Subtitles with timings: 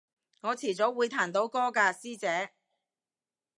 [0.41, 2.55] 我遲早會彈到歌㗎師姐